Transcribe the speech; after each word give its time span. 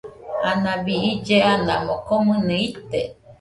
Anabi 0.49 0.95
ille 1.11 1.37
anamo, 1.51 1.95
komɨnɨ 2.07 2.53
ite. 2.67 2.99